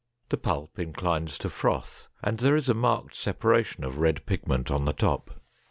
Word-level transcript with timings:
The 0.29 0.37
pulp 0.37 0.79
inclines 0.79 1.37
to 1.37 1.47
froth 1.51 2.07
and 2.23 2.39
there 2.39 2.55
is 2.55 2.67
a 2.67 2.73
marked 2.73 3.15
separation 3.15 3.83
of 3.83 3.99
red 3.99 4.25
pigment 4.25 4.71
on 4.71 4.85
the 4.85 4.93
top. 4.93 5.29